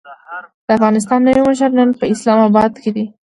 [0.65, 3.05] د افغانستان نوی مشر نن په اسلام اباد کې دی.